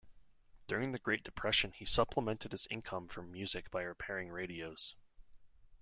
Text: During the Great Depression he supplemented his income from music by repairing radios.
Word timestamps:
During 0.65 0.93
the 0.93 0.97
Great 0.97 1.23
Depression 1.23 1.73
he 1.73 1.85
supplemented 1.85 2.53
his 2.53 2.65
income 2.71 3.07
from 3.07 3.31
music 3.31 3.69
by 3.69 3.83
repairing 3.83 4.29
radios. 4.31 4.95